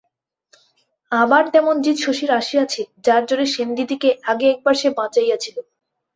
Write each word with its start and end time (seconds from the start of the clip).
আবার 1.11 1.43
তেমন 1.53 1.75
জিদ 1.83 1.97
শশীর 1.97 2.29
আসিয়াছে 2.31 2.81
যার 3.05 3.21
জোরে 3.25 3.45
সেনদিদিকে 3.45 4.09
আগে 4.31 4.45
একবার 4.53 4.75
সে 4.75 4.89
বাঁচাইয়াছিল। 4.97 5.57